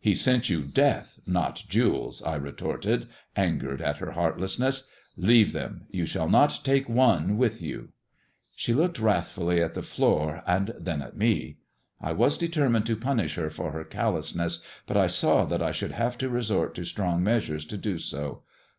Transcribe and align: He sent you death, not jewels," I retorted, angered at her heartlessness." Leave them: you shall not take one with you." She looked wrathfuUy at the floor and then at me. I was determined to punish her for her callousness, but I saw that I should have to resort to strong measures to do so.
He 0.00 0.14
sent 0.14 0.48
you 0.48 0.62
death, 0.62 1.20
not 1.26 1.62
jewels," 1.68 2.22
I 2.22 2.36
retorted, 2.36 3.08
angered 3.36 3.82
at 3.82 3.98
her 3.98 4.12
heartlessness." 4.12 4.88
Leave 5.28 5.52
them: 5.52 5.84
you 5.90 6.06
shall 6.06 6.30
not 6.30 6.60
take 6.64 6.88
one 6.88 7.36
with 7.36 7.60
you." 7.60 7.90
She 8.56 8.72
looked 8.72 8.98
wrathfuUy 8.98 9.62
at 9.62 9.74
the 9.74 9.82
floor 9.82 10.42
and 10.46 10.72
then 10.80 11.02
at 11.02 11.18
me. 11.18 11.58
I 12.00 12.12
was 12.12 12.38
determined 12.38 12.86
to 12.86 12.96
punish 12.96 13.34
her 13.34 13.50
for 13.50 13.72
her 13.72 13.84
callousness, 13.84 14.60
but 14.86 14.96
I 14.96 15.08
saw 15.08 15.44
that 15.44 15.60
I 15.60 15.72
should 15.72 15.92
have 15.92 16.16
to 16.18 16.30
resort 16.30 16.74
to 16.76 16.84
strong 16.86 17.22
measures 17.22 17.66
to 17.66 17.76
do 17.76 17.98
so. 17.98 18.44